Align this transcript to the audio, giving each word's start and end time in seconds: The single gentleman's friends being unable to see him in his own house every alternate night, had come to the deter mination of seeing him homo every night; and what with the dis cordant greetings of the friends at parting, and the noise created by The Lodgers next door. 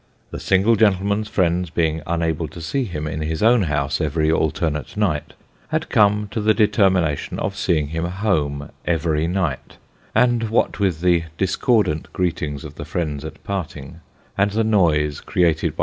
The 0.31 0.39
single 0.39 0.75
gentleman's 0.75 1.27
friends 1.27 1.69
being 1.69 2.01
unable 2.07 2.47
to 2.47 2.59
see 2.59 2.85
him 2.85 3.05
in 3.05 3.21
his 3.21 3.43
own 3.43 3.61
house 3.61 4.01
every 4.01 4.31
alternate 4.31 4.97
night, 4.97 5.33
had 5.67 5.89
come 5.91 6.27
to 6.31 6.41
the 6.41 6.55
deter 6.55 6.89
mination 6.89 7.37
of 7.37 7.55
seeing 7.55 7.89
him 7.89 8.05
homo 8.05 8.71
every 8.83 9.27
night; 9.27 9.77
and 10.15 10.49
what 10.49 10.79
with 10.79 11.01
the 11.01 11.25
dis 11.37 11.55
cordant 11.55 12.11
greetings 12.13 12.63
of 12.63 12.73
the 12.73 12.83
friends 12.85 13.23
at 13.23 13.43
parting, 13.43 14.01
and 14.35 14.49
the 14.49 14.63
noise 14.63 15.21
created 15.21 15.27
by 15.27 15.41
The 15.41 15.51
Lodgers 15.51 15.63
next 15.69 15.77
door. 15.77 15.79